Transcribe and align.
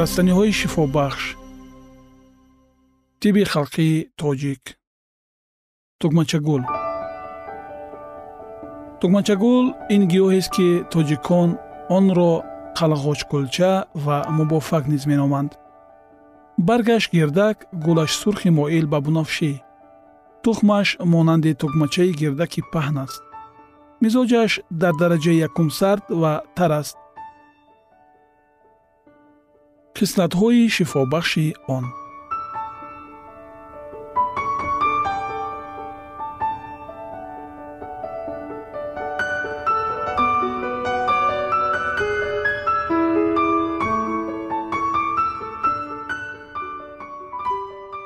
растаниҳои 0.00 0.52
шифобахш 0.60 1.24
тиби 3.20 3.42
халқии 3.52 3.96
тоҷик. 4.20 4.62
тугмачагул 6.00 6.62
тугмачагул 9.00 9.66
ин 9.94 10.02
гиёҳест 10.12 10.50
ки 10.56 10.68
тоҷикон 10.92 11.50
онро 11.96 12.32
қалғочкулча 12.78 13.72
ва 14.04 14.18
мубофак 14.38 14.84
низ 14.92 15.02
меноманд. 15.10 15.50
баргаш 16.68 17.04
гирдак 17.14 17.56
гулаш 17.84 18.12
сурхи 18.20 18.50
моил 18.58 18.86
ба 18.92 18.98
бунафшӣ 19.06 19.52
тухмаш 20.44 20.88
монанди 21.12 21.52
тугмачаи 21.62 22.12
гирдаки 22.20 22.60
паҳн 22.72 22.96
аст. 23.04 23.20
мизоҷаш 24.02 24.52
дар 24.80 24.94
дараҷаи 25.00 25.42
якум 25.48 25.68
сард 25.78 26.04
ва 26.20 26.32
тар 26.56 26.72
аст 26.80 26.96
хислатҳои 29.98 30.68
шифобахши 30.76 31.46
он. 31.76 31.84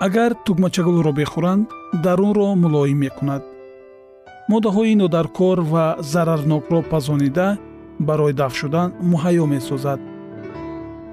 Агар 0.07 0.33
тугмачагулро 0.47 1.13
бихӯранд 1.19 1.65
дарунро 2.05 2.49
мулоим 2.63 2.99
мекунад. 3.05 3.43
Моддаҳои 4.51 4.95
нодаркор 5.03 5.59
ва 5.73 5.87
зарарнокро 6.13 6.81
пазонида 6.91 7.49
барои 8.09 8.33
дафт 8.41 8.57
шудан 8.61 8.89
муҳайё 9.11 9.45
месозад 9.55 10.01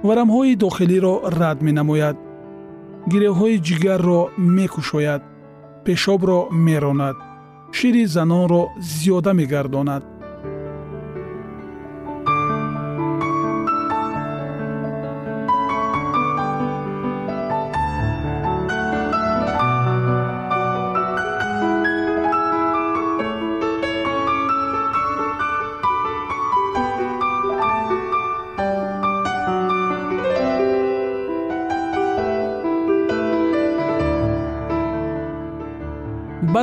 варамҳои 0.04 0.56
дохилиро 0.56 1.14
рад 1.40 1.62
менамояд. 1.62 2.18
гиревҳои 3.12 3.58
ҷигарро 3.68 4.22
мекушояд. 4.38 5.24
пешобро 5.86 6.40
меронад. 6.52 7.18
шири 7.72 8.06
занонро 8.06 8.62
зиёда 8.80 9.34
мегардонад 9.34 10.04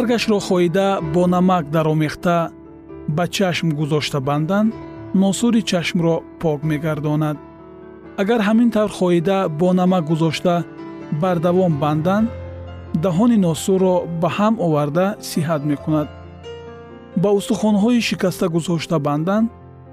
баргашро 0.05 0.39
хоида 0.39 1.01
бо 1.15 1.27
намак 1.27 1.71
даромехта 1.71 2.51
ба 3.09 3.25
чашм 3.29 3.69
гузошта 3.71 4.21
бандан 4.21 4.73
носури 5.15 5.63
чашмро 5.63 6.23
пок 6.41 6.63
мегардонад. 6.63 7.37
Агар 8.19 8.41
ҳамин 8.49 8.71
тавр 8.71 8.93
хоида 8.99 9.49
бо 9.49 9.73
намак 9.73 10.05
гузошта 10.05 10.65
бардавом 11.23 11.73
бандан 11.83 12.29
даҳони 13.05 13.39
носурро 13.47 13.95
ба 14.21 14.29
ҳам 14.37 14.55
оварда 14.67 15.07
сиҳат 15.31 15.63
мекунад. 15.71 16.09
Ба 17.23 17.31
устухонҳои 17.39 18.01
шикаста 18.09 18.47
гузошта 18.57 18.99
бандан 18.99 19.43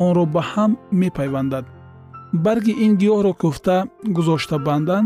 онро 0.06 0.26
ба 0.26 0.42
ҳам 0.52 0.72
мепайвандад. 0.92 1.66
Барги 2.34 2.74
ин 2.86 2.92
гиёҳро 3.02 3.34
кӯфта 3.42 3.78
гузошта 4.18 4.58
бандан 4.68 5.04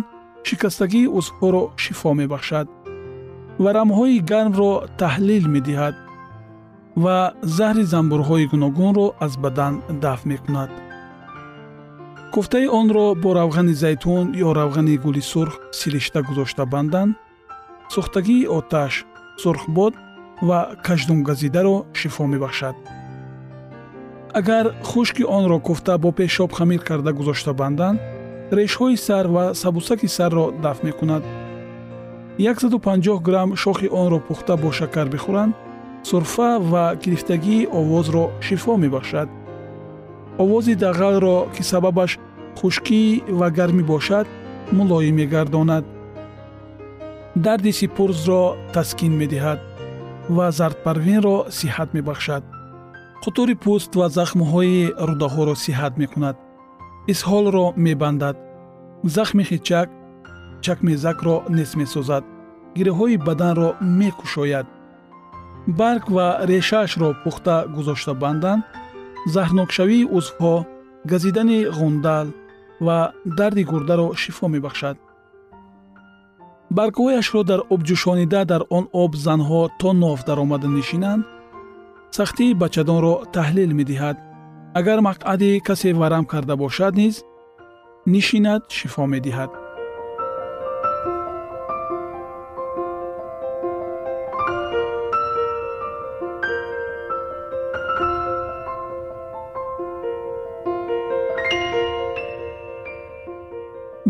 шикастагии 0.48 1.12
узвҳоро 1.18 1.64
шифо 1.84 2.10
мебахшад 2.22 2.68
варамҳои 3.64 4.20
гармро 4.32 4.72
таҳлил 5.02 5.46
медиҳад 5.56 5.96
ва 7.04 7.18
заҳри 7.58 7.84
занбурҳои 7.94 8.46
гуногунро 8.52 9.08
аз 9.26 9.34
бадан 9.44 9.74
дафт 10.04 10.26
мекунад. 10.32 10.72
кӯфтаи 12.34 12.68
онро 12.80 13.06
бо 13.24 13.30
равғани 13.40 13.76
зайтун 13.84 14.26
ё 14.46 14.50
равғани 14.60 14.96
гули 15.04 15.24
сурх 15.32 15.56
силишта 15.80 16.20
гузошта 16.28 16.64
бандан 16.74 17.10
сӯхтагии 17.94 18.50
оташ 18.58 18.94
сурхбод 19.42 19.94
ва 20.48 20.60
каждумгазидаро 20.86 21.76
шифо 22.00 22.24
мебахшад. 22.34 22.76
агар 24.40 24.66
хушки 24.90 25.24
онро 25.38 25.58
куфта 25.68 25.94
бо 26.04 26.10
пешоб 26.20 26.52
хамир 26.58 26.82
карда 26.88 27.12
гузошта 27.20 27.54
банданд 27.62 28.00
решҳои 28.58 28.98
сар 29.08 29.26
ва 29.36 29.44
сабусаки 29.62 30.08
сарро 30.18 30.46
дафт 30.64 30.84
мекунад 30.88 31.24
150 32.38 33.22
грамм 33.22 33.56
шохи 33.56 33.88
онро 33.92 34.20
пухта 34.20 34.58
бо 34.58 34.72
шакар 34.72 35.08
бихӯранд 35.08 35.56
сурфа 36.04 36.60
ва 36.60 36.96
гирифтагии 36.96 37.68
овозро 37.68 38.32
шифо 38.42 38.78
мебахшад. 38.78 39.30
овози 40.38 40.76
дағалро 40.76 41.38
ки 41.56 41.64
сабабаш 41.64 42.20
хушкӣ 42.60 43.24
ва 43.40 43.48
гармӣ 43.58 43.84
бошад 43.84 44.28
мулоим 44.72 45.16
мегардонад. 45.16 45.86
дарди 47.36 47.72
сипурзро 47.80 48.44
таскин 48.74 49.14
медиҳад 49.22 49.60
ва 50.36 50.52
зардпарвинро 50.52 51.38
сиҳат 51.58 51.90
мебахшад. 51.94 52.44
хутури 53.24 53.56
пӯст 53.64 53.92
ва 54.00 54.08
захмҳои 54.18 54.94
рудаҳоро 55.08 55.56
сиҳат 55.66 55.94
мекунад. 56.02 56.36
исҳолро 57.12 57.66
мебандад. 57.86 58.38
захми 59.16 59.44
хичак 59.50 59.90
чакмезакро 60.66 61.36
нес 61.58 61.72
месозад 61.82 62.24
гирӯҳои 62.78 63.18
баданро 63.28 63.70
мекушояд. 64.00 64.68
Барг 65.80 66.06
ва 66.16 66.28
решаашро 66.50 67.10
пухта 67.24 67.58
гузошта 67.76 68.14
бандан 68.24 68.60
заҳрнокшавии 69.34 70.10
узвҳо 70.18 70.56
газидани 71.12 71.60
ғундал 71.78 72.28
ва 72.86 72.98
дарди 73.38 73.64
гурдаро 73.72 74.08
шифо 74.22 74.46
мебахшад. 74.56 74.98
Баргҳояшро 76.78 77.42
дар 77.50 77.62
обҷӯшонида 77.74 78.42
дар 78.52 78.62
он 78.78 78.86
об 79.04 79.12
занҳо 79.26 79.62
то 79.80 79.90
нов 80.04 80.20
даромада 80.28 80.68
нишинанд 80.78 81.24
сахтии 82.18 82.58
бачадонро 82.62 83.14
таҳлил 83.36 83.72
медиҳад. 83.80 84.18
Агар 84.80 85.00
мақъади 85.08 85.52
касе 85.68 85.90
варам 86.02 86.26
карда 86.32 86.56
бошад 86.64 86.94
низ 87.02 87.16
нишинад 88.14 88.62
шифо 88.78 89.04
медиҳад 89.16 89.52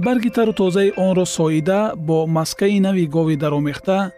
барги 0.05 0.29
тару 0.29 0.53
тозаи 0.53 0.93
онро 0.97 1.25
соида 1.25 1.93
бо 1.97 2.27
маскаи 2.27 2.79
нави 2.79 3.05
гови 3.07 3.35
даромехта 3.35 4.11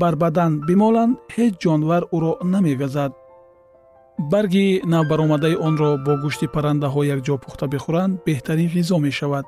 бар 0.00 0.14
бадан 0.16 0.60
бимоланд 0.68 1.16
ҳеҷ 1.34 1.52
ҷонвар 1.64 2.02
ӯро 2.16 2.32
намегазад 2.54 3.12
барги 4.32 4.82
навбаромадаи 4.94 5.56
онро 5.68 5.90
бо 6.06 6.12
гӯшти 6.22 6.46
паррандаҳо 6.54 7.00
якҷо 7.14 7.34
пухта 7.44 7.66
бихӯранд 7.74 8.12
беҳтарин 8.26 8.68
ғизо 8.74 8.96
мешавад. 9.06 9.46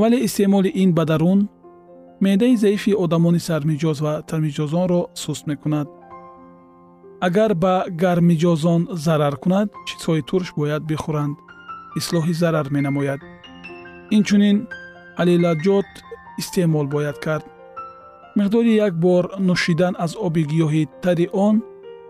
Вале 0.00 0.18
истеъмоли 0.26 0.70
ин 0.82 0.90
ба 0.96 1.04
дарун 1.10 1.40
меъдаи 2.24 2.56
заифи 2.64 2.92
одамони 3.04 3.40
сармиҷоз 3.48 3.98
ва 4.04 4.14
тармиҷозонро 4.28 5.00
суст 5.22 5.44
мекунад. 5.50 5.88
Агар 7.26 7.52
ба 7.62 7.74
гармиҷозон 8.02 8.82
зарар 9.04 9.34
кунад 9.42 9.68
чизҳои 9.88 10.22
турш 10.28 10.48
бояд 10.58 10.82
бихӯранд 10.90 11.36
ислоҳи 12.00 12.34
зарар 12.42 12.66
менамояд 12.76 13.20
инчунин 14.16 14.58
алилаҷот 15.20 15.90
истеъмол 16.40 16.86
бояд 16.94 17.18
кард. 17.24 17.44
Миқдори 18.38 18.72
як 18.86 18.94
бор 19.04 19.24
нӯшидан 19.48 19.94
аз 20.04 20.12
оби 20.26 20.42
гиёҳи 20.50 20.82
тари 21.02 21.26
он 21.46 21.56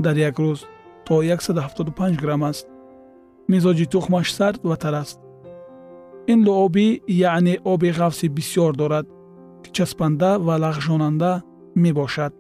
дар 0.05 0.17
як 0.29 0.37
рӯз 0.45 0.61
то 1.07 1.15
175 1.23 2.21
грамм 2.23 2.43
аст. 2.51 2.67
Мизоҷи 3.49 3.87
тухмаш 3.93 4.27
сард 4.39 4.61
ва 4.65 4.77
тар 4.77 4.95
аст 5.03 5.19
ин 6.33 6.39
луобӣ 6.47 6.87
яъне 7.31 7.55
оби 7.73 7.91
ғафси 7.99 8.27
бисьёр 8.37 8.73
дорад 8.81 9.07
ки 9.63 9.71
часпанда 9.77 10.31
ва 10.47 10.55
лағжонанда 10.65 11.33
мебошад. 11.83 12.33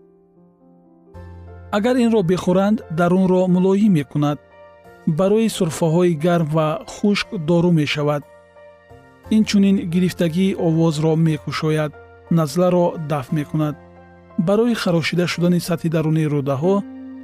Агар 1.76 1.96
инро 2.04 2.20
бихӯранд 2.30 2.78
дарунро 2.98 3.42
мулоим 3.54 3.92
мекунад. 3.98 4.38
Барои 5.18 5.48
сурфаҳои 5.56 6.14
гарм 6.24 6.46
ва 6.54 6.68
хушк 6.94 7.28
дору 7.48 7.70
мешавад 7.80 8.22
инчунин 9.30 9.76
гирифтагии 9.90 10.54
овозро 10.54 11.14
мекушояд 11.14 11.92
назларо 12.30 12.94
дафт 13.08 13.32
мекунад. 13.32 13.76
Барои 14.38 14.74
харошида 14.74 15.26
шудани 15.26 15.60
сатҳи 15.60 15.88
дарунии 15.88 16.30
рӯдаҳо 16.34 16.74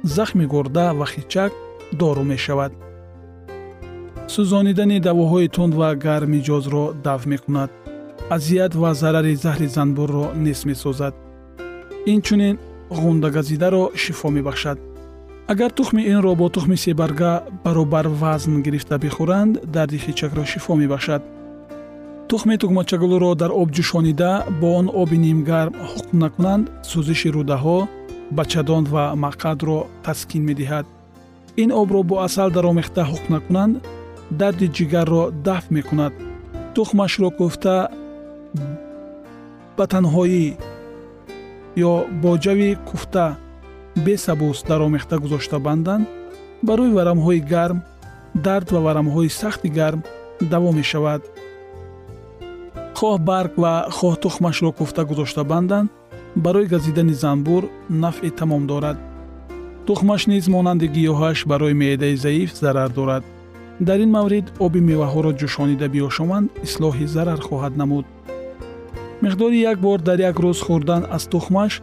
захми 0.03 0.45
гурда 0.45 0.93
ва 0.93 1.05
хичак 1.05 1.51
дору 1.99 2.23
мешавад. 2.23 2.71
Сӯзонидани 4.33 4.97
давоҳои 5.07 5.47
тунд 5.55 5.73
ва 5.79 5.89
гармиҷозро 6.05 6.85
дафт 7.05 7.25
мекунад. 7.33 7.69
Азият 8.35 8.73
ва 8.81 8.93
зарари 9.01 9.35
заҳри 9.43 9.67
занбурро 9.75 10.25
нес 10.45 10.59
месозад. 10.69 11.13
Инчунин 12.13 12.55
ғундагазидаро 12.89 13.83
шифо 13.95 14.29
мебахшад. 14.29 14.77
Агар 15.51 15.71
тухми 15.71 16.01
инро 16.11 16.35
бо 16.35 16.49
тухми 16.49 16.77
себарга 16.77 17.43
баробар 17.63 18.07
вазн 18.07 18.61
гирифта 18.65 18.95
бихӯранд 19.03 19.53
дарди 19.73 19.97
хичакро 19.97 20.43
шифо 20.45 20.75
мебахшад 20.75 21.23
тухми 22.29 22.57
тугмачагулро 22.57 23.35
дар 23.41 23.51
об 23.61 23.69
ҷӯшонида 23.75 24.31
бо 24.59 24.67
он 24.79 24.87
оби 25.01 25.17
нимгарм 25.25 25.73
ҳуқм 25.91 26.15
накунанд 26.23 26.65
сӯзиши 26.89 27.29
рӯдаҳо 27.35 27.77
бачадон 28.37 28.83
ва 28.93 29.03
мақъадро 29.23 29.79
таскин 30.05 30.43
медиҳад. 30.49 30.85
Ин 31.63 31.69
обро 31.81 31.99
бо 32.09 32.15
асал 32.27 32.49
даромехта 32.57 33.01
ҳуқм 33.11 33.29
накунанд 33.35 33.73
дарди 34.39 34.67
ҷигарро 34.77 35.23
дафт 35.47 35.69
мекунад. 35.77 36.13
Тухмашро 36.75 37.29
кӯфта 37.39 37.75
ба 39.77 39.85
танҳоӣ 39.93 40.45
ё 41.89 41.93
бо 42.21 42.31
ҷави 42.43 42.69
куфта 42.89 43.25
бесабус 44.05 44.57
даромехта 44.69 45.15
гузошта 45.23 45.57
банданд 45.67 46.05
барои 46.67 46.95
варамҳои 46.97 47.41
гарм 47.53 47.79
дард 48.45 48.67
ва 48.73 48.79
варамҳои 48.87 49.29
сахти 49.41 49.69
гарм 49.79 50.01
даво 50.53 50.69
мешавад 50.79 51.21
хоҳ 52.97 53.15
барг 53.29 53.53
ва 53.63 53.73
хоҳ 53.97 54.13
тухмашро 54.23 54.69
куфта 54.79 55.01
гузошта 55.09 55.43
банданд 55.51 55.89
барои 56.45 56.67
газидани 56.73 57.13
занбур 57.23 57.63
нафъи 58.03 58.31
тамом 58.39 58.63
дорад. 58.71 58.97
Тухмаш 59.87 60.21
низ 60.31 60.45
монанди 60.55 60.87
гиёҳаш 60.95 61.37
барои 61.51 61.79
меъдаи 61.81 62.15
заиф 62.25 62.51
зарар 62.61 62.89
дорад. 62.97 63.23
Дар 63.87 63.99
ин 64.05 64.11
маврид 64.17 64.45
оби 64.65 64.79
меваҳоро 64.89 65.31
ҷӯшонида 65.39 65.87
биёшоманд 65.93 66.47
ислоҳи 66.67 67.05
зарар 67.15 67.39
хоҳад 67.47 67.73
намуд. 67.81 68.05
Миқдори 69.23 69.57
як 69.71 69.77
бор 69.85 69.99
дар 70.07 70.19
як 70.29 70.37
рӯз 70.43 70.59
хӯрдан 70.65 71.03
аз 71.15 71.23
тухмаш 71.33 71.73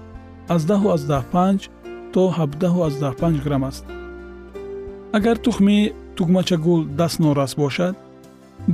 аз 0.54 0.62
15 0.66 1.71
то 2.12 2.23
17 2.38 3.44
грамм 3.44 3.64
аст. 3.71 3.85
Агар 5.16 5.37
тухми 5.47 5.92
тугмачагул 6.16 6.80
дастнорас 7.00 7.52
бошад 7.62 7.94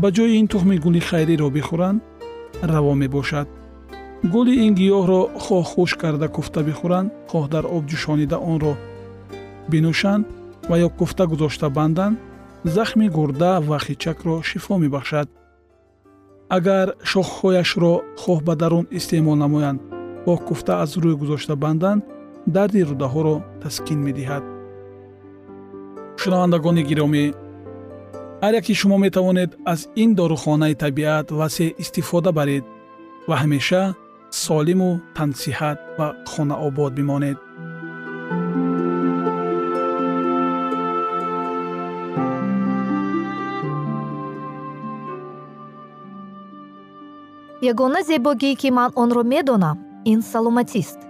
ба 0.01 0.09
ҷои 0.17 0.33
ин 0.41 0.47
тухми 0.53 0.77
гули 0.85 1.01
хайриро 1.09 1.49
бихӯранд 1.59 2.01
раво 2.63 2.95
мебошад. 2.95 3.49
Гули 4.33 4.55
ин 4.67 4.75
гиёҳро 4.75 5.21
хоҳ 5.45 5.65
хушк 5.73 5.99
карда 6.03 6.29
куфта 6.37 6.61
бихӯранд 6.69 7.13
хоҳ 7.31 7.45
дар 7.55 7.65
об 7.77 7.83
ҷӯшонида 7.91 8.39
онро 8.53 8.75
бинӯшанд 9.71 10.25
ва 10.69 10.77
ё 10.87 10.89
куфта 10.99 11.25
гузошта 11.33 11.69
банданд 11.79 12.17
захми 12.65 13.09
гурда 13.17 13.53
ва 13.69 13.79
хичакро 13.87 14.43
шифо 14.49 14.75
мебахшад. 14.83 15.29
Агар 16.57 16.89
шохҳояшро 17.11 17.93
хоҳ 18.23 18.39
ба 18.47 18.55
дарун 18.63 18.87
истеъмол 18.99 19.37
намоянд 19.45 19.81
хоҳ 20.25 20.39
куфта 20.49 20.73
аз 20.83 20.91
рӯй 21.03 21.15
гузошта 21.21 21.55
банданд 21.65 22.03
дарди 22.55 22.81
рӯдаҳоро 22.91 23.37
таскин 23.63 24.01
медиҳад. 24.07 24.45
Шунавандагони 26.21 26.83
гиромӣ 26.91 27.25
ҳар 28.43 28.55
яке 28.61 28.75
шумо 28.81 28.97
метавонед 29.07 29.51
аз 29.73 29.81
ин 30.03 30.11
дорухонаи 30.21 30.75
табиат 30.83 31.27
васеъ 31.39 31.75
истифода 31.83 32.31
баред 32.39 32.65
ва 33.29 33.37
ҳамеша 33.43 33.83
солиму 34.45 34.91
тансиҳат 35.17 35.79
ва 35.99 36.09
хонаобод 36.31 36.93
бимонед. 36.99 37.39
Ягона 47.71 48.01
зебогие 48.09 48.55
ки 48.61 48.69
ман 48.79 48.91
онро 49.03 49.23
медонам 49.33 49.77
ин 50.13 50.21
саломатист 50.33 51.10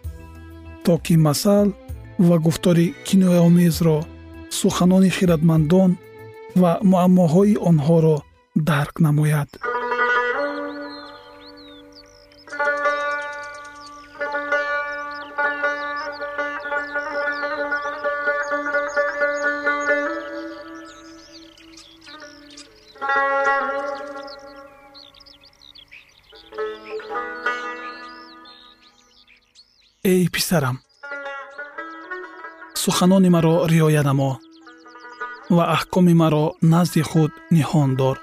то 0.83 0.97
ки 0.97 1.13
масал 1.13 1.67
ва 2.27 2.37
гуфтори 2.39 2.93
кинояомезро 3.05 3.97
суханони 4.49 5.09
хиратмандон 5.09 5.91
ва 6.61 6.71
муаммоҳои 6.91 7.55
онҳоро 7.69 8.17
дарк 8.55 8.95
намояд 9.05 9.49
писарам 30.51 30.79
суханони 32.83 33.29
маро 33.35 33.55
риоя 33.71 34.03
намо 34.03 34.31
ва 35.55 35.63
аҳкоми 35.75 36.13
маро 36.21 36.45
назди 36.73 37.01
худ 37.09 37.31
ниҳон 37.55 37.89
дор. 37.99 38.17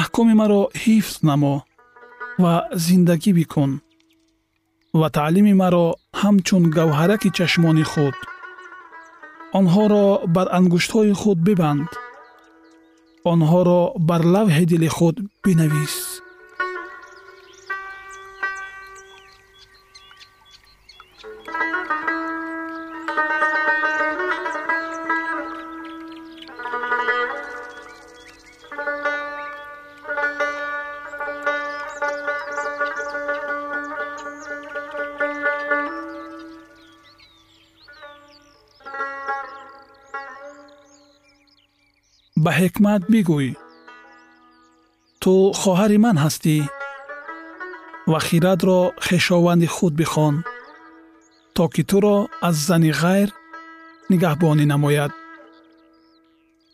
Аҳкоми 0.00 0.34
маро 0.40 0.60
ҳифз 0.82 1.14
намо 1.28 1.54
ва 2.42 2.54
зиндагӣ 2.84 3.32
бикун 3.38 3.72
ва 5.00 5.08
таълими 5.16 5.54
маро 5.62 5.86
ҳамчун 6.20 6.62
гавҳараки 6.76 7.30
чашмони 7.38 7.84
худ. 7.92 8.16
Онҳоро 9.58 10.06
бар 10.34 10.46
ангуштҳои 10.58 11.12
худ 11.20 11.38
бибанд. 11.48 11.88
Онҳоро 13.32 13.80
бар 14.08 14.22
лавҳи 14.34 14.64
дили 14.72 14.88
худ 14.96 15.16
бинавис 15.44 16.11
ба 42.44 42.50
ҳикмат 42.58 43.02
бигӯй. 43.12 43.48
Ту 45.22 45.32
хоҳари 45.60 45.98
ман 46.04 46.16
ҳастӣ 46.24 46.56
ва 48.10 48.18
хиратро 48.26 48.80
хешованди 49.06 49.68
худ 49.74 49.92
бихон 50.00 50.34
то 51.54 51.64
ки 51.74 51.82
туро 51.90 52.16
аз 52.48 52.56
зани 52.68 52.90
ғайр 53.00 53.28
нигаҳбонӣ 54.10 54.64
намояд. 54.72 55.12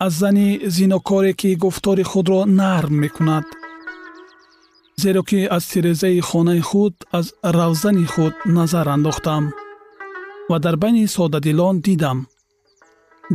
Аз 0.04 0.12
зани 0.20 0.48
зинокоре 0.76 1.32
ки 1.40 1.50
гуфтори 1.62 2.04
худро 2.10 2.40
нарм 2.60 2.94
мекунад 3.02 3.46
зеро 5.02 5.22
ки 5.22 5.48
аз 5.50 5.64
тирезаи 5.70 6.20
хонаи 6.20 6.60
худ 6.60 6.94
аз 7.18 7.26
равзани 7.44 8.06
худ 8.14 8.34
назар 8.46 8.86
андохтам 8.86 9.44
ва 10.50 10.58
дар 10.64 10.76
байни 10.76 11.08
содадилон 11.08 11.80
дидам 11.80 12.18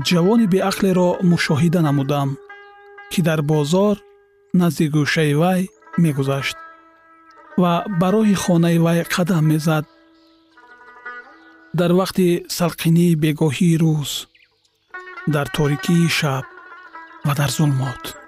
ҷавони 0.02 0.48
беақлеро 0.54 1.10
мушоҳида 1.32 1.82
намудам 1.88 2.30
ки 3.12 3.20
дар 3.28 3.42
бозор 3.52 3.96
назди 4.60 4.86
гӯшаи 4.96 5.34
вай 5.42 5.62
мегузашт 6.04 6.58
ва 7.62 7.74
ба 8.00 8.08
роҳи 8.14 8.36
хонаи 8.44 8.78
вай 8.86 9.00
қадам 9.16 9.44
мезад. 9.52 9.86
Дар 11.80 11.92
вақти 12.02 12.28
салқинии 12.60 13.20
бегоҳии 13.24 13.80
рӯз 13.84 14.12
дар 15.34 15.48
торикии 15.58 16.08
шаб 16.18 16.46
ва 17.26 17.34
дар 17.40 17.50
зулмот 17.58 18.23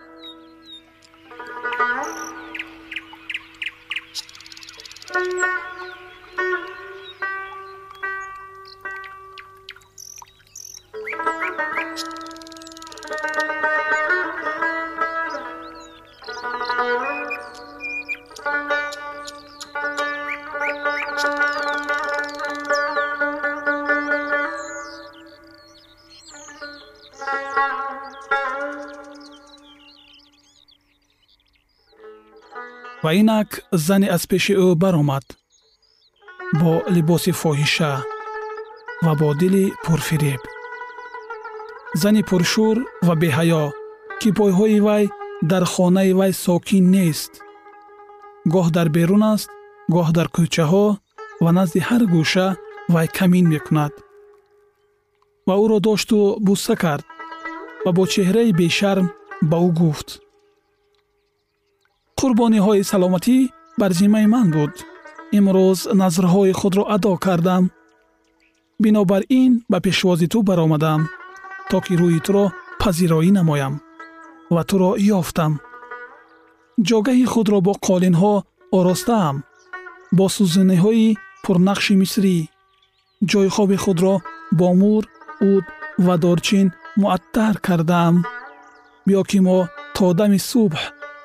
инак 33.19 33.49
зане 33.85 34.07
аз 34.15 34.23
пеши 34.29 34.53
ӯ 34.65 34.67
баромад 34.81 35.25
бо 36.59 36.71
либоси 36.95 37.31
фоҳиша 37.41 37.93
ва 39.05 39.13
бо 39.19 39.29
дили 39.41 39.65
пурфиреб. 39.83 40.41
Зани 42.01 42.21
пуршӯр 42.29 42.77
ва 43.07 43.13
беҳаё 43.21 43.63
ки 44.19 44.29
пойҳои 44.37 44.79
вай 44.87 45.03
дар 45.51 45.63
хонаи 45.73 46.11
вай 46.19 46.31
сокин 46.45 46.85
нест. 46.95 47.31
Гоҳ 48.53 48.67
дар 48.75 48.87
берун 48.95 49.23
аст 49.33 49.49
гоҳ 49.95 50.07
дар 50.17 50.27
кӯчаҳо 50.35 50.87
ва 51.43 51.51
назди 51.57 51.79
ҳар 51.87 52.03
гӯша 52.13 52.47
вай 52.93 53.07
камин 53.17 53.45
мекунад. 53.53 53.93
Ва 55.47 55.55
ӯро 55.63 55.77
дошту 55.87 56.17
буса 56.45 56.75
кард 56.83 57.05
ва 57.85 57.91
бо 57.97 58.03
чеҳраи 58.13 58.51
бешарм 58.59 59.07
ба 59.49 59.57
ӯ 59.67 59.69
гуфт 59.79 60.09
қурбониҳои 62.19 62.87
саломатӣ 62.91 63.37
бар 63.79 63.91
зиммаи 63.99 64.27
ман 64.33 64.47
буд. 64.55 64.73
Имрӯз 65.37 65.79
назрҳои 66.01 66.53
худро 66.59 66.83
адо 66.95 67.13
кардам. 67.25 67.63
Бинобар 68.83 69.23
ин 69.41 69.51
ба 69.71 69.77
пешвози 69.85 70.27
ту 70.33 70.39
баромадам 70.49 71.01
то 71.69 71.77
ки 71.85 71.93
рӯи 72.01 72.19
туро 72.25 72.45
пазироӣ 72.81 73.29
намоям 73.37 73.73
ва 74.53 74.63
туро 74.69 74.91
ёфтам. 75.19 75.53
Ҷогаҳи 76.87 77.25
худро 77.33 77.57
бо 77.67 77.73
қолинҳо 77.87 78.33
оростаам 78.77 79.35
бо 80.17 80.25
сӯзаниҳои 80.35 81.07
пурнақши 81.43 81.93
мисрӣ. 82.01 82.37
Ҷойи 83.29 83.49
хоби 83.55 83.77
худро 83.83 84.13
бо 84.59 84.67
мур 84.81 85.03
уд 85.51 85.65
ва 86.05 86.15
дорчин 86.23 86.67
муаттар 87.01 87.53
кардаам 87.65 88.15
биё 89.07 89.21
ки 89.29 89.39
мо 89.47 89.59
то 89.95 90.05
дами 90.19 90.39
субҳ 90.49 90.75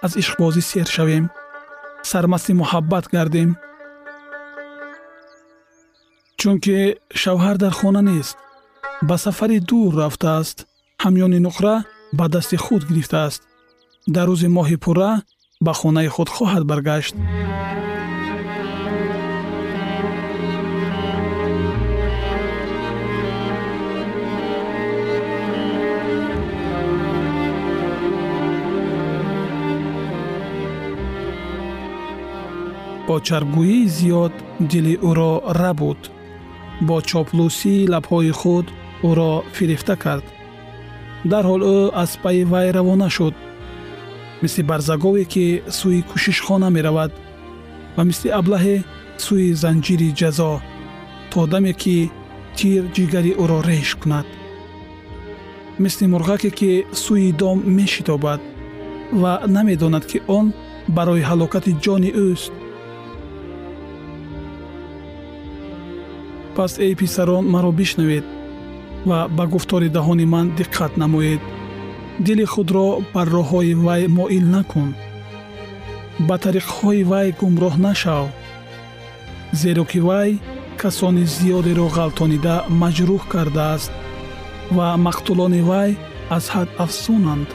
аз 0.05 0.13
ишқбозӣ 0.21 0.63
сер 0.71 0.89
шавем 0.97 1.25
сармасти 2.11 2.53
муҳаббат 2.61 3.05
гардем. 3.15 3.51
Чунки 6.41 6.79
шавҳар 7.23 7.57
дар 7.63 7.73
хона 7.81 8.03
нест 8.11 8.37
ба 9.09 9.17
сафари 9.25 9.59
дур 9.69 9.91
рафтааст 10.01 10.59
ҳамёни 11.05 11.41
нуқра 11.47 11.75
ба 12.19 12.25
дасти 12.35 12.57
худ 12.65 12.83
гирифтааст. 12.89 13.41
Дар 14.15 14.27
рӯзи 14.31 14.49
моҳи 14.57 14.77
пурра 14.85 15.13
ба 15.67 15.73
хонаи 15.81 16.09
худ 16.15 16.29
хоҳад 16.35 16.65
баргашт 16.71 17.15
бо 33.11 33.19
чарбгӯии 33.29 33.91
зиёд 33.97 34.35
дили 34.71 34.95
ӯро 35.09 35.33
рабуд 35.61 36.01
бо 36.89 36.97
чоплусии 37.11 37.89
лабҳои 37.93 38.33
худ 38.41 38.67
ӯро 39.09 39.33
фирифта 39.57 39.95
кард. 40.05 40.27
Дарҳол 41.31 41.63
ӯ 41.77 41.79
аз 42.03 42.13
пайи 42.23 42.45
вай 42.53 42.69
равона 42.77 43.09
шуд. 43.17 43.35
Мисли 44.43 44.63
барзагове 44.71 45.25
ки 45.33 45.47
сӯи 45.79 46.01
кӯшишхона 46.11 46.69
меравад 46.77 47.13
ва 47.97 48.03
мисли 48.11 48.29
аблаҳе 48.41 48.77
сӯи 49.25 49.49
занҷири 49.63 50.09
ҷазо 50.21 50.53
то 51.31 51.41
даме 51.53 51.73
ки 51.83 51.97
тир 52.57 52.83
ҷигари 52.95 53.33
ӯро 53.43 53.59
реҳш 53.71 53.91
кунад. 54.01 54.27
Мисли 55.83 56.07
мурғаке 56.13 56.51
ки 56.59 56.73
сӯи 57.03 57.29
дом 57.41 57.59
мешитобад 57.79 58.41
ва 59.23 59.33
намедонад 59.57 60.05
ки 60.11 60.19
он 60.39 60.47
барои 60.97 61.27
ҳалокати 61.31 61.73
ҷони 61.85 62.13
ӯст 62.29 62.55
пас 66.61 66.79
эй 66.79 66.95
писарон 66.95 67.45
маро 67.55 67.73
бишнавед 67.73 68.25
ва 69.09 69.19
ба 69.37 69.45
гуфтори 69.53 69.89
даҳони 69.97 70.27
ман 70.35 70.47
диққат 70.59 70.93
намоед. 71.03 71.43
Дили 72.27 72.45
худро 72.53 72.87
бар 73.15 73.29
роҳҳои 73.37 73.75
вай 73.87 74.03
моил 74.19 74.45
накун. 74.57 74.91
Ба 76.29 76.37
тариқҳои 76.45 77.03
вай 77.11 77.29
гумроҳ 77.41 77.75
нашав. 77.87 78.27
Зеро 79.61 79.85
ки 79.91 80.01
вай 80.09 80.31
касони 80.81 81.25
зиёдеро 81.35 81.87
ғалтонида 81.99 82.55
маҷрӯҳ 82.81 83.23
кардааст 83.33 83.93
ва 84.77 84.89
мақтулони 85.07 85.63
вай 85.71 85.91
аз 86.37 86.45
ҳад 86.55 86.69
афзунанд 86.85 87.49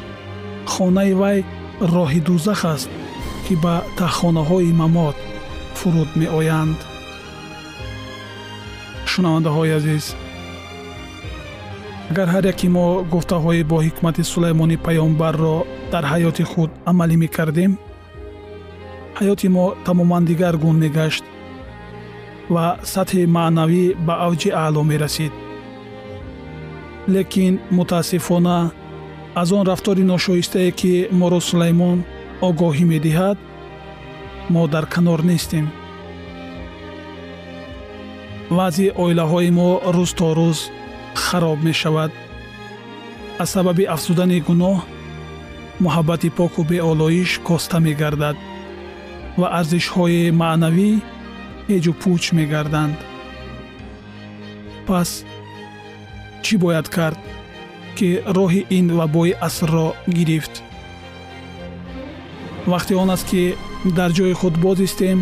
хонаи 0.74 1.13
вай 1.21 1.39
роҳи 1.93 2.19
дузах 2.27 2.62
аст 2.75 2.89
ки 3.45 3.53
ба 3.63 3.75
таҳхонаҳои 4.00 4.71
мамот 4.81 5.17
фуруд 5.77 6.09
меоянд 6.21 6.79
шунавандаҳои 9.15 9.72
азиз. 9.79 10.05
Агар 12.12 12.27
ҳар 12.34 12.43
яке 12.53 12.67
мо 12.75 12.86
гуфтаҳои 13.13 13.67
боҳикмати 13.74 14.24
сулаймони 14.31 14.77
паёмбарро 14.86 15.57
дар 15.93 16.03
ҳаёти 16.12 16.43
худ 16.51 16.69
амалӣ 16.91 17.15
мекардем 17.24 17.72
ҳаёти 19.19 19.48
мо 19.55 19.65
тамоман 19.86 20.24
дигар 20.31 20.55
гун 20.63 20.77
мегашт 20.84 21.24
ва 22.53 22.65
сатҳи 22.93 23.24
маънавӣ 23.36 23.86
ба 24.07 24.13
авҷи 24.27 24.50
аъло 24.63 24.81
мерасид. 24.91 25.34
Лекин 27.13 27.53
мутаассифона 27.77 28.57
аз 29.41 29.50
он 29.57 29.63
рафтори 29.72 30.03
ношоистае 30.13 30.72
ки 30.79 30.93
моро 31.19 31.39
сулаймон 31.50 31.98
огоҳӣ 32.48 32.86
медиҳад 32.93 33.38
мо 34.53 34.63
дар 34.74 34.86
канор 34.93 35.22
нестем 35.31 35.65
вазъи 38.57 38.93
оилаҳои 39.03 39.50
мо 39.57 39.69
рӯз 39.95 40.12
то 40.19 40.27
рӯз 40.39 40.59
хароб 41.24 41.59
мешавад. 41.67 42.12
Аз 43.41 43.50
сабаби 43.55 43.83
афзудани 43.95 44.39
гуноҳ 44.47 44.77
муҳаббати 45.83 46.29
поку 46.38 46.62
беолоиш 46.71 47.31
коста 47.47 47.77
мегардад 47.85 48.38
ва 49.39 49.47
арзишҳои 49.59 50.21
маънавӣ 50.41 50.89
ҳеҷу 51.69 51.93
пӯч 52.01 52.24
мегарданд. 52.38 52.97
Пас 54.88 55.09
чӣ 56.43 56.55
бояд 56.63 56.88
кард 56.95 57.19
ки 57.97 58.09
роҳи 58.38 58.62
ин 58.77 58.88
вабои 58.97 59.31
асрро 59.47 59.88
гирифт? 60.17 60.53
Вақте 62.71 62.93
он 63.03 63.09
аст 63.15 63.25
ки 63.31 63.43
дар 63.97 64.12
ҷои 64.17 64.33
худ 64.39 64.55
боз 64.65 64.79
истем 64.88 65.19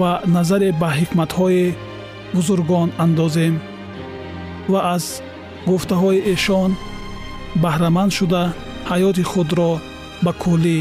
ва 0.00 0.10
назаре 0.36 0.70
ба 0.80 0.88
ҳикматҳои 0.98 1.64
бузургон 2.34 2.88
андозем 3.04 3.54
ва 4.72 4.80
аз 4.94 5.04
гуфтаҳои 5.68 6.24
эшон 6.32 6.70
баҳраманд 7.62 8.12
шуда 8.18 8.42
ҳаёти 8.90 9.22
худро 9.30 9.70
ба 10.24 10.32
кӯлӣ 10.42 10.78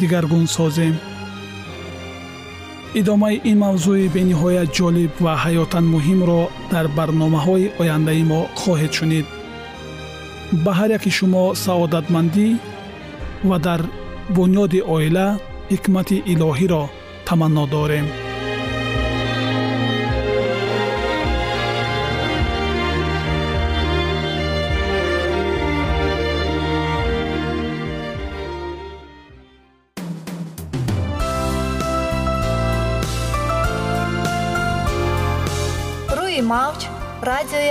дигаргун 0.00 0.46
созем. 0.56 0.94
Идомаи 3.00 3.36
ин 3.50 3.56
мавзӯи 3.64 4.12
бениҳоят 4.16 4.68
ҷолиб 4.78 5.12
ва 5.24 5.32
ҳаётан 5.44 5.84
муҳимро 5.94 6.40
дар 6.72 6.86
барномаҳои 6.96 7.72
ояндаи 7.80 8.22
мо 8.30 8.40
хоҳед 8.60 8.92
шунид. 8.98 9.26
Ба 10.64 10.72
ҳар 10.78 10.90
яки 10.98 11.10
шумо 11.18 11.44
саодатмандӣ 11.64 12.48
ва 13.48 13.56
дар 13.66 13.80
бунёди 14.36 14.80
оила 14.96 15.26
ҳикмати 15.72 16.16
илоҳиро 16.32 16.82
таманно 17.26 17.64
дорем 17.76 18.06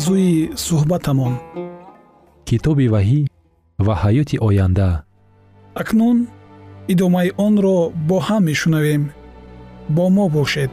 Мавзӯи 0.00 0.34
суҳбатамон. 0.66 1.34
Китоби 2.48 2.86
ваҳӣ 2.94 3.20
ва 3.86 3.94
ҳаёти 4.02 4.36
оянда. 4.46 4.90
Акнун 5.82 6.18
идомаи 6.92 7.28
онро 7.46 7.78
бо 8.08 8.16
ҳам 8.26 8.42
мешунавем. 8.50 9.02
Бо 9.96 10.04
мо 10.16 10.24
бошед 10.36 10.72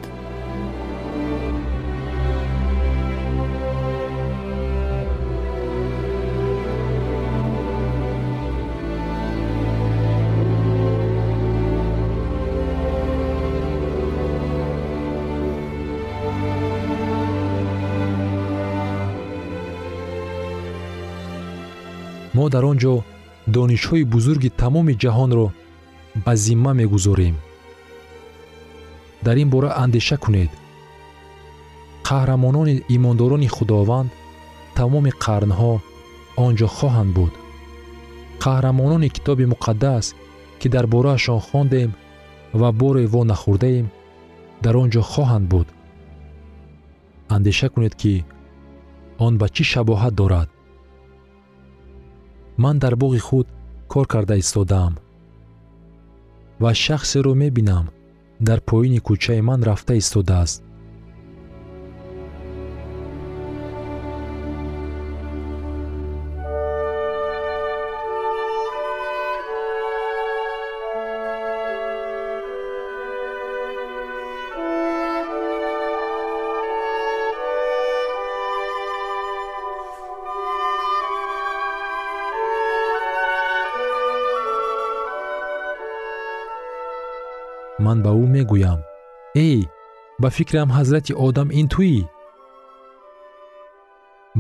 мо 22.38 22.46
дар 22.54 22.64
он 22.72 22.78
ҷо 22.84 22.96
донишҳои 23.56 24.10
бузурги 24.14 24.50
тамоми 24.62 24.94
ҷаҳонро 25.04 25.48
ба 26.26 26.34
зимма 26.46 26.72
мегузорем. 26.82 27.36
Дар 29.26 29.36
ин 29.44 29.50
бора 29.54 29.70
андеша 29.84 30.18
кунед. 30.24 30.52
Қаҳрамонони 32.08 32.76
имондорони 32.96 33.50
худованд 33.56 34.10
тамоми 34.78 35.12
қарнҳо 35.24 35.74
он 36.46 36.52
ҷо 36.60 36.68
хоҳанд 36.78 37.12
буд. 37.18 37.34
Қаҳрамонони 38.44 39.14
китоби 39.16 39.46
муқаддас 39.54 40.06
ки 40.60 40.68
дар 40.74 40.86
бораашон 40.94 41.40
хондем 41.48 41.90
ва 42.60 42.70
боре 42.80 43.04
во 43.14 43.22
нахӯрдаем 43.32 43.88
дар 44.64 44.76
он 44.82 44.88
ҷо 44.94 45.02
хоҳанд 45.12 45.46
буд. 45.54 45.68
Андеша 47.36 47.68
кунед 47.74 47.94
ки 48.02 48.14
он 49.26 49.34
ба 49.42 49.48
чӣ 49.56 49.64
шабоҳат 49.74 50.16
дорад 50.22 50.50
ман 52.58 52.80
дар 52.80 52.96
боғи 52.96 53.20
худ 53.20 53.48
кор 53.88 54.06
карда 54.08 54.38
истодаам 54.40 54.98
ва 56.60 56.74
шахсеро 56.74 57.34
мебинам 57.34 57.90
дар 58.40 58.60
поини 58.62 59.00
кӯчаи 59.00 59.42
ман 59.42 59.64
рафта 59.64 59.94
истодааст 59.98 60.64
мегӯям. 88.48 88.80
Эй 89.36 89.68
ба 90.22 90.30
фикрам 90.30 90.70
ҳазрати 90.78 91.14
одам 91.26 91.50
ин 91.60 91.68
туӣ? 91.74 92.08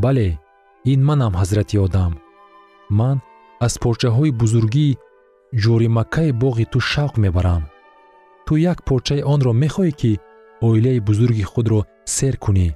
Бале 0.03 0.29
ин 0.91 0.99
манам 1.09 1.33
ҳазрати 1.41 1.77
одам. 1.85 2.13
Ман 2.99 3.17
аз 3.65 3.73
порчаҳои 3.83 4.37
бузургии 4.41 4.97
ҷоримаккаи 5.63 6.31
боғи 6.41 6.65
ту 6.71 6.79
шавқ 6.91 7.13
мебарам. 7.23 7.63
Ту 8.45 8.53
як 8.71 8.79
порчаи 8.87 9.21
онро 9.33 9.51
мехоҳӣ 9.63 9.93
ки 10.01 10.11
оилаи 10.67 10.99
бузурги 11.07 11.45
худро 11.51 11.79
сер 12.15 12.35
кунӣ. 12.43 12.69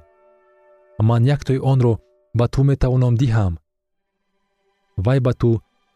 Ман 1.08 1.22
яктои 1.34 1.60
онро 1.72 1.92
ба 2.38 2.46
ту 2.52 2.60
метавонам 2.70 3.14
диҳам. 3.22 3.52
Вай 5.04 5.18
ба 5.26 5.32
ту 5.40 5.50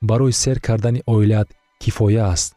барои 0.09 0.33
сер 0.43 0.59
кардани 0.67 1.01
оилаат 1.15 1.49
кифоя 1.83 2.25
аст. 2.35 2.51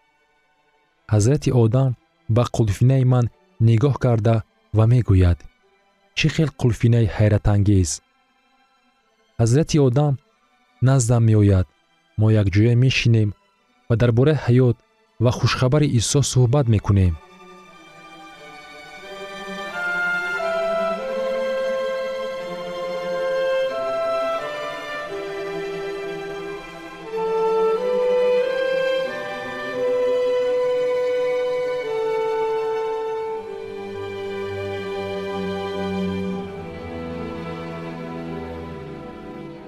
Ҳазрати 1.14 1.50
одам 1.64 1.92
ба 2.36 2.44
қулфинаи 2.56 3.06
ман 3.14 3.26
нигоҳ 3.68 3.96
карда 4.04 4.36
ва 4.78 4.86
мегӯяд 4.92 5.40
чӣ 6.18 6.28
хел 6.36 6.50
қулфинаи 6.62 7.12
ҳайратангез 7.16 7.92
ҳазрати 9.42 9.78
одам 9.88 10.14
наздам 10.88 11.24
меояд 11.30 11.68
мо 12.20 12.28
якҷоя 12.42 12.74
мешинем 12.86 13.30
ва 13.90 13.96
дар 14.02 14.12
бораи 14.18 14.42
ҳаёт 14.46 14.78
ва 15.24 15.32
хушхабари 15.38 15.88
исо 16.00 16.22
суҳбат 16.32 16.66
мекунем 16.76 17.14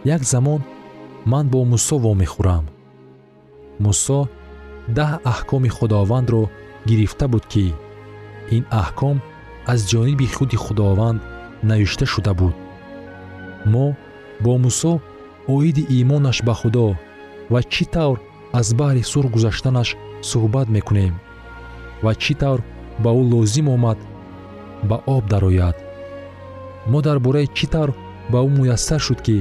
як 0.05 0.23
замон 0.23 0.61
ман 1.25 1.47
бо 1.47 1.65
мусо 1.65 1.97
вомехӯрам. 1.97 2.65
Мусо 3.79 4.19
даҳ 4.97 5.11
аҳкоми 5.31 5.69
худовандро 5.77 6.43
гирифта 6.89 7.25
буд 7.27 7.45
ки 7.51 7.65
ин 8.55 8.63
аҳком 8.81 9.17
аз 9.71 9.79
ҷониби 9.91 10.27
худи 10.35 10.57
худованд 10.65 11.21
навишта 11.69 12.05
шуда 12.13 12.33
буд. 12.39 12.55
Мо 13.73 13.95
бо 14.43 14.53
мусо 14.65 14.93
оиди 15.47 15.83
имонаш 15.99 16.37
ба 16.47 16.53
худо 16.61 16.87
ва 17.51 17.59
чӣ 17.73 17.85
тавр 17.93 18.17
аз 18.59 18.67
баҳри 18.79 19.03
сур 19.11 19.25
гузаштанаш 19.35 19.89
суҳбат 20.29 20.67
мекунем 20.75 21.13
ва 22.03 22.11
чӣ 22.21 22.33
тавр 22.41 22.59
ба 23.03 23.09
ӯ 23.19 23.23
лозим 23.31 23.67
омад 23.75 23.99
ба 24.89 24.97
об 25.15 25.23
дарояд. 25.31 25.77
Мо 26.91 26.99
дар 27.05 27.17
бораи 27.25 27.47
чӣ 27.57 27.65
тавр 27.73 27.89
ба 28.31 28.39
ӯ 28.45 28.49
муяссар 28.57 28.99
шуд 29.07 29.19
ки 29.27 29.37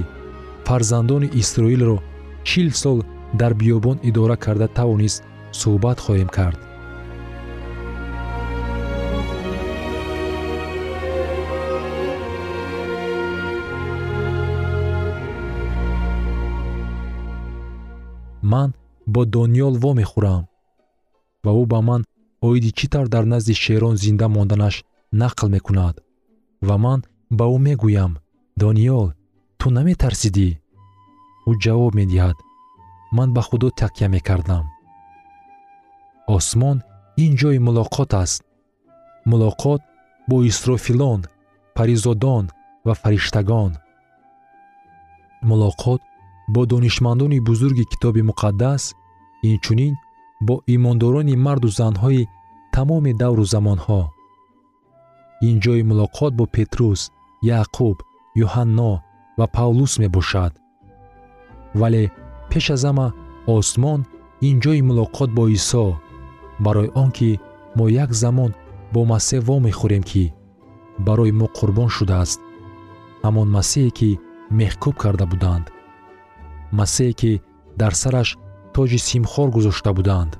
фарзандони 0.71 1.29
исроилро 1.41 1.99
чил 2.45 2.71
сол 2.71 2.99
дар 3.41 3.53
биёбон 3.61 3.99
идора 4.09 4.37
карда 4.37 4.69
тавонист 4.69 5.21
суҳбат 5.61 5.99
хоҳем 6.05 6.31
кард. 6.37 6.59
Ман 18.53 18.71
бо 19.13 19.21
дониёл 19.35 19.75
вомехӯрам 19.83 20.43
ва 21.45 21.53
ӯ 21.63 21.65
ба 21.73 21.81
ман 21.89 22.03
оиди 22.49 22.71
чӣ 22.79 22.87
тавр 22.93 23.09
дар 23.15 23.25
назди 23.33 23.55
шерон 23.63 23.97
зинда 24.03 24.27
монданаш 24.29 24.77
нақл 25.21 25.49
мекунад 25.55 25.95
ва 26.69 26.77
ман 26.85 27.01
ба 27.39 27.45
ӯ 27.55 27.59
мегӯям 27.67 28.13
дониёл 28.63 29.09
ту 29.59 29.67
наметарсидӣ 29.77 30.60
ӯ 31.49 31.53
ҷавоб 31.65 31.93
медиҳад 32.01 32.37
ман 33.17 33.29
ба 33.37 33.43
худо 33.49 33.69
такя 33.81 34.09
мекардам 34.17 34.67
осмон 36.37 36.79
ин 37.25 37.33
ҷои 37.41 37.59
мулоқот 37.67 38.11
аст. 38.23 38.41
Мулоқот 39.31 39.81
бо 40.29 40.37
исрофилон 40.51 41.21
паризодон 41.77 42.45
ва 42.87 42.95
фариштагон. 43.03 43.73
Мулоқот 45.49 46.01
бо 46.55 46.61
донишмандони 46.73 47.39
бузурги 47.49 47.85
китоби 47.93 48.23
муқаддас 48.31 48.83
инчунин 49.51 49.95
бо 50.47 50.55
имондорони 50.75 51.37
марду 51.47 51.69
занҳои 51.81 52.29
тамоми 52.75 53.13
давру 53.23 53.45
замонҳо. 53.55 54.03
Ин 55.49 55.57
ҷои 55.65 55.83
мулоқот 55.91 56.33
бо 56.39 56.45
петрус 56.57 57.01
яъқуб 57.61 57.97
юҳанно 58.45 58.93
ва 59.39 59.47
павлус 59.57 59.93
мебошад 60.03 60.53
вале 61.81 62.03
пеш 62.51 62.67
аз 62.75 62.83
ҳама 62.89 63.07
осмон 63.57 64.01
ин 64.49 64.57
ҷои 64.65 64.81
мулоқот 64.89 65.31
бо 65.39 65.45
исо 65.59 65.85
барои 66.65 66.91
он 67.03 67.11
ки 67.17 67.31
мо 67.77 67.85
як 68.05 68.11
замон 68.23 68.53
бо 68.93 69.01
масеҳ 69.13 69.41
вомехӯрем 69.49 70.05
ки 70.11 70.25
барои 71.07 71.33
мо 71.41 71.47
қурбон 71.59 71.89
шудааст. 71.97 72.41
Ҳамон 73.25 73.49
масеҳе 73.57 73.91
ки 73.99 74.11
меҳкӯб 74.59 74.95
карда 75.03 75.27
буданд. 75.33 75.67
Масеҳе 76.79 77.13
ки 77.21 77.33
дар 77.81 77.93
сараш 78.03 78.29
тоҷи 78.75 78.99
симхор 79.09 79.49
гузошта 79.57 79.91
буданд. 79.99 80.33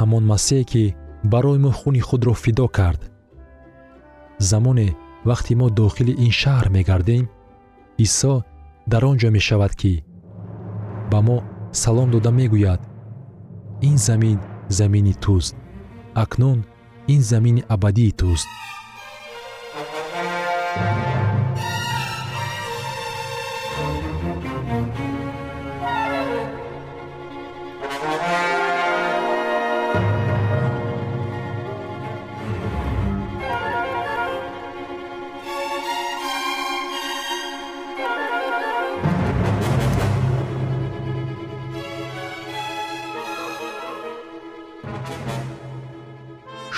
Ҳамон 0.00 0.24
масеҳе 0.32 0.64
ки 0.72 0.84
барои 1.32 1.58
мо 1.64 1.70
хуни 1.78 2.02
худро 2.08 2.34
фидо 2.44 2.66
кард. 2.78 3.02
Замоне 4.50 4.88
вақте 5.28 5.52
мо 5.60 5.66
дохили 5.80 6.12
ин 6.24 6.32
шаҳр 6.40 6.66
мегардем 6.76 7.24
исо 8.06 8.34
дар 8.86 9.04
он 9.04 9.16
ҷо 9.16 9.28
мешавад 9.30 9.72
ки 9.80 10.04
ба 11.10 11.18
мо 11.26 11.36
салом 11.72 12.10
дода 12.10 12.30
мегӯяд. 12.30 12.80
Ин 13.88 13.96
замин 13.98 14.38
замини 14.68 15.14
туст. 15.14 15.54
Акнун 16.14 16.64
ин 17.08 17.20
замини 17.20 17.64
абадии 17.68 18.12
туст 18.12 18.46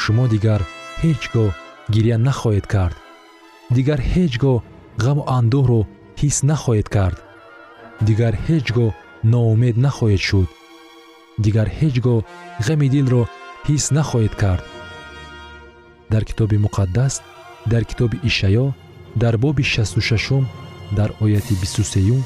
шумо 0.06 0.24
дигар 0.34 0.60
ҳеҷ 1.02 1.22
гоҳ 1.34 1.50
гирья 1.94 2.16
нахоҳед 2.28 2.66
кард. 2.74 2.96
Дигар 3.76 4.00
ҳеҷ 4.12 4.32
гоҳ 4.44 4.58
ғаму 5.04 5.22
андӯҳро 5.38 5.80
ҳис 6.20 6.36
нахоҳед 6.50 6.88
кард. 6.96 7.18
Дигар 8.08 8.34
ҳеҷ 8.46 8.66
гоҳ 8.76 8.90
ноумед 9.32 9.76
нахоҳед 9.86 10.22
шуд. 10.28 10.48
Дигар 11.44 11.68
ҳеҷ 11.78 11.96
гоҳ 12.06 12.20
ғами 12.66 12.88
дилро 12.94 13.22
ҳис 13.68 13.84
нахоҳед 13.96 14.34
кард. 14.42 14.64
Дар 16.12 16.22
китоби 16.30 16.56
муқаддас 16.66 17.14
дар 17.72 17.82
китоби 17.90 18.16
ишаъё 18.30 18.66
дар 19.22 19.34
боби 19.44 19.64
шасту 19.72 20.00
шашум 20.08 20.44
дар 20.98 21.10
ояти 21.24 21.54
бисту 21.62 21.82
сеюм 21.92 22.20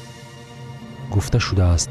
гуфта 1.13 1.39
шудааст 1.47 1.89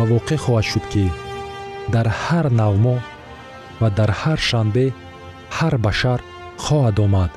ва 0.00 0.06
воқеъ 0.14 0.38
хоҳад 0.44 0.66
шуд 0.70 0.84
ки 0.92 1.04
дар 1.94 2.06
ҳар 2.22 2.46
навмо 2.60 2.96
ва 3.80 3.88
дар 3.98 4.10
ҳар 4.20 4.38
шанбе 4.48 4.86
ҳар 5.56 5.74
башар 5.86 6.20
хоҳад 6.64 6.96
омад 7.06 7.32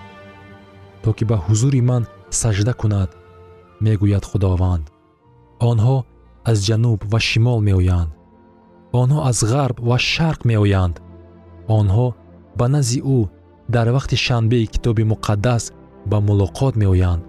то 1.03 1.09
ки 1.17 1.23
ба 1.29 1.37
ҳузури 1.45 1.81
ман 1.89 2.03
сажда 2.41 2.73
кунад 2.81 3.09
мегӯяд 3.83 4.23
худованд. 4.31 4.85
Онҳо 5.69 5.97
аз 6.49 6.57
ҷануб 6.67 6.99
ва 7.11 7.19
шимол 7.27 7.59
меоянд. 7.69 8.11
Онҳо 9.01 9.19
аз 9.29 9.39
ғарб 9.51 9.77
ва 9.89 9.97
шарқ 10.11 10.39
меоянд. 10.49 10.95
Онҳо 11.79 12.07
ба 12.59 12.65
назди 12.73 12.99
ӯ 13.17 13.19
дар 13.75 13.87
вақти 13.95 14.15
шанбеи 14.25 14.71
китоби 14.73 15.03
муқаддас 15.11 15.63
ба 16.09 16.17
мулоқот 16.27 16.73
меоянд. 16.81 17.23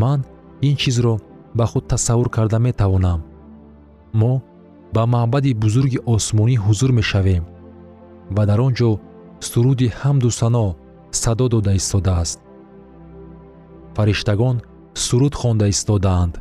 Ман 0.00 0.18
ин 0.68 0.74
чизро 0.82 1.14
ба 1.58 1.64
худ 1.70 1.84
тасаввур 1.92 2.28
карда 2.36 2.58
метавонам 2.68 3.20
мо 4.22 4.34
ба 4.94 5.02
маъбади 5.14 5.52
бузурги 5.62 6.00
осмонӣ 6.14 6.56
ҳузур 6.64 6.90
мешавем 6.98 7.44
ва 8.36 8.42
дар 8.48 8.60
он 8.66 8.72
ҷо 8.78 8.90
суруди 9.50 9.88
ҳамду 10.00 10.30
сано 10.40 10.66
садо 11.22 11.46
дода 11.54 11.72
истодааст. 11.80 12.38
Фариштагон 13.96 14.56
суруд 15.04 15.34
хонда 15.40 15.66
истодаанд 15.74 16.34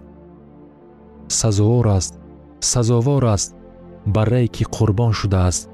сазовор 1.40 1.88
аст 1.98 2.14
сазовор 2.72 3.24
аст 3.36 3.50
баррае 4.16 4.48
ки 4.56 4.64
қурбон 4.76 5.12
шудааст. 5.20 5.70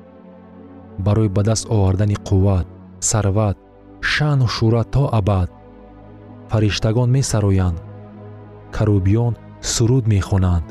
Барои 1.06 1.30
ба 1.36 1.42
даст 1.44 1.66
овардани 1.76 2.18
қувват 2.28 2.68
сарват 3.10 3.58
шаъну 4.12 4.48
шӯҳрат 4.56 4.88
то 4.96 5.04
абад 5.20 5.50
фариштагон 6.50 7.10
месароянд. 7.18 7.78
Карубиён 8.76 9.34
суруд 9.74 10.04
мехонанд 10.08 10.66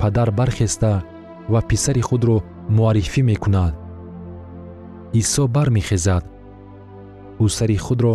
падар 0.00 0.30
бархеста 0.30 1.02
ва 1.48 1.60
писари 1.68 2.00
худро 2.00 2.36
муаррифӣ 2.76 3.22
мекунад. 3.22 3.74
Исо 5.20 5.48
бармехезад. 5.54 6.24
Ӯ 7.44 7.48
сари 7.56 7.76
худро 7.76 8.14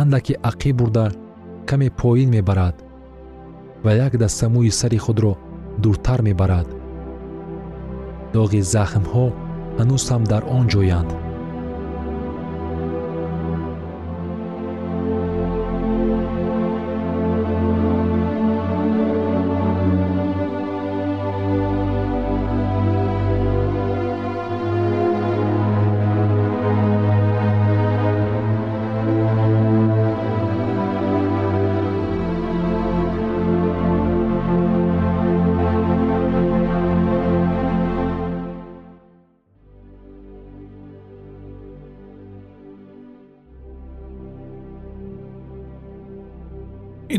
андаке 0.00 0.34
ақиб 0.50 0.74
бурда 0.78 1.06
каме 1.68 1.88
поин 1.90 2.30
мебарад 2.30 2.76
ва 3.84 3.92
як 4.06 4.12
даста 4.22 4.46
мӯи 4.54 4.70
сари 4.80 4.98
худро 5.04 5.32
дуртар 5.82 6.20
мебарад. 6.22 6.68
Доғи 8.34 8.60
захмҳо 8.74 9.26
ҳанӯз 9.78 10.04
ҳам 10.10 10.22
дар 10.32 10.42
он 10.56 10.64
ҷоянд 10.74 11.10